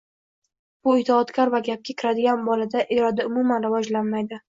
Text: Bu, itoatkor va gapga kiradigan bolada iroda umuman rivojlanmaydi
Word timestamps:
Bu, 0.87 0.95
itoatkor 1.01 1.53
va 1.57 1.61
gapga 1.69 1.93
kiradigan 2.01 2.45
bolada 2.51 2.87
iroda 2.99 3.33
umuman 3.33 3.69
rivojlanmaydi 3.71 4.39